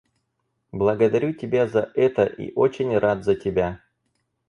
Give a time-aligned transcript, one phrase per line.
[0.71, 3.83] Благодарю тебя за это и очень рад за тебя.